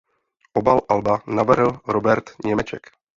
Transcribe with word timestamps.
Obal 0.53 0.81
alba 0.89 1.21
navrhl 1.27 1.79
Róbert 1.87 2.29
Němeček. 2.45 2.87